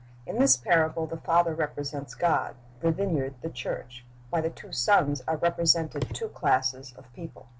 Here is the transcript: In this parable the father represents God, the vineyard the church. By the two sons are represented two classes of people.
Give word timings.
In 0.25 0.39
this 0.39 0.57
parable 0.57 1.05
the 1.05 1.15
father 1.17 1.53
represents 1.53 2.15
God, 2.15 2.55
the 2.79 2.89
vineyard 2.91 3.35
the 3.43 3.51
church. 3.51 4.03
By 4.31 4.41
the 4.41 4.49
two 4.49 4.71
sons 4.71 5.21
are 5.27 5.37
represented 5.37 6.07
two 6.11 6.29
classes 6.29 6.91
of 6.97 7.13
people. 7.13 7.49